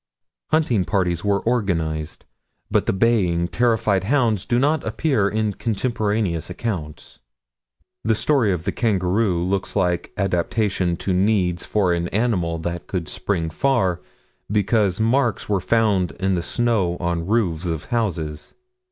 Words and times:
Hunting 0.49 0.83
parties 0.83 1.23
were 1.23 1.41
organized, 1.41 2.25
but 2.71 2.87
the 2.87 2.91
baying, 2.91 3.47
terrified 3.49 4.05
hounds 4.05 4.47
do 4.47 4.57
not 4.57 4.83
appear 4.83 5.29
in 5.29 5.53
contemporaneous 5.53 6.49
accounts. 6.49 7.19
The 8.03 8.15
story 8.15 8.51
of 8.51 8.63
the 8.63 8.71
kangaroo 8.71 9.43
looks 9.43 9.75
like 9.75 10.11
adaptation 10.17 10.95
to 10.97 11.13
needs 11.13 11.65
for 11.65 11.93
an 11.93 12.07
animal 12.07 12.57
that 12.57 12.87
could 12.87 13.07
spring 13.07 13.51
far, 13.51 14.01
because 14.51 14.99
marks 14.99 15.47
were 15.47 15.61
found 15.61 16.13
in 16.13 16.33
the 16.33 16.41
snow 16.41 16.97
on 16.99 17.27
roofs 17.27 17.67
of 17.67 17.85
houses. 17.93 18.55